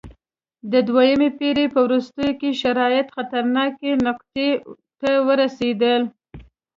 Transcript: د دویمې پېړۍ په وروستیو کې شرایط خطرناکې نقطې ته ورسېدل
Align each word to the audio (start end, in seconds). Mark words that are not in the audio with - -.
د 0.71 0.73
دویمې 0.87 1.29
پېړۍ 1.37 1.67
په 1.73 1.79
وروستیو 1.85 2.31
کې 2.39 2.49
شرایط 2.61 3.07
خطرناکې 3.15 3.89
نقطې 4.07 4.49
ته 4.99 5.11
ورسېدل 5.27 6.01